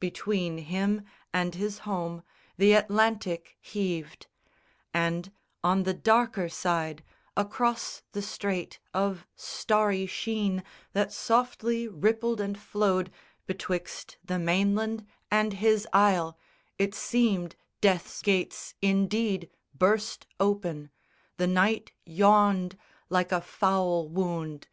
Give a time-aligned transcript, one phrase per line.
[0.00, 2.22] Between him and his home
[2.56, 4.26] the Atlantic heaved;
[4.94, 5.30] And,
[5.62, 7.04] on the darker side,
[7.36, 13.10] across the strait Of starry sheen that softly rippled and flowed
[13.46, 16.38] Betwixt the mainland and his isle,
[16.78, 20.88] it seemed Death's Gates indeed burst open.
[21.36, 22.78] The night yawned
[23.10, 24.66] Like a foul wound.